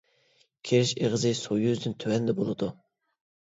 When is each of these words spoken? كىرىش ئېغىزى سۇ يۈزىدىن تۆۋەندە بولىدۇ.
كىرىش 0.69 0.93
ئېغىزى 1.01 1.35
سۇ 1.41 1.59
يۈزىدىن 1.65 1.97
تۆۋەندە 2.03 2.37
بولىدۇ. 2.43 2.75